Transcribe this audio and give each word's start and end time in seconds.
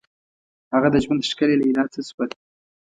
هغه 0.73 0.87
د 0.91 0.95
ژوند 1.03 1.27
ښکلي 1.29 1.55
لیلا 1.61 1.83
څه 1.93 1.99
شوه؟ 2.09 2.25